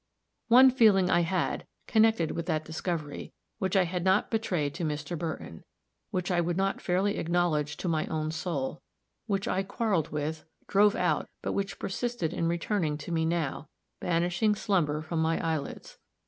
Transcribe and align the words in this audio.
One 0.47 0.71
feeling 0.71 1.11
I 1.11 1.19
had, 1.19 1.67
connected 1.85 2.31
with 2.31 2.47
that 2.47 2.65
discovery, 2.65 3.33
which 3.59 3.75
I 3.75 3.83
had 3.83 4.03
not 4.03 4.31
betrayed 4.31 4.73
to 4.73 4.83
Mr. 4.83 5.15
Burton 5.15 5.63
which 6.09 6.31
I 6.31 6.41
would 6.41 6.57
not 6.57 6.81
fairly 6.81 7.17
acknowledge 7.19 7.77
to 7.77 7.87
my 7.87 8.07
own 8.07 8.31
soul 8.31 8.81
which 9.27 9.47
I 9.47 9.61
quarreled 9.61 10.09
with 10.11 10.43
drove 10.67 10.95
out 10.95 11.29
but 11.43 11.53
which 11.53 11.77
persisted 11.77 12.33
in 12.33 12.47
returning 12.47 12.97
to 12.97 13.11
me 13.11 13.25
now, 13.25 13.69
banishing 13.99 14.55
slumber 14.55 15.03
from 15.03 15.21
my 15.21 15.39
eyelids. 15.39 15.99